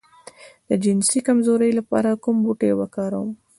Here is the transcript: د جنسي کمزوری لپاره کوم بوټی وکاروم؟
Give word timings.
د 0.67 0.71
جنسي 0.83 1.19
کمزوری 1.27 1.71
لپاره 1.79 2.19
کوم 2.23 2.35
بوټی 2.43 2.71
وکاروم؟ 2.75 3.29